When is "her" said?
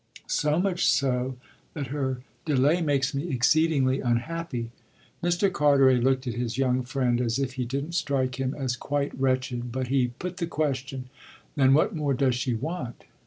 1.93-2.23